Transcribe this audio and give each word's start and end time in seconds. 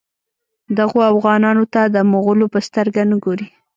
دغو 0.77 0.99
اوغانانو 1.11 1.63
ته 1.73 1.81
د 1.95 1.97
مغولو 2.11 2.45
په 2.53 2.59
سترګه 2.67 3.01
نه 3.11 3.17
ګوري. 3.23 3.47